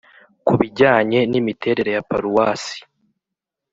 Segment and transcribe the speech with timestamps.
[0.45, 2.77] ku bijyanye n’imiterere ya paruwasi,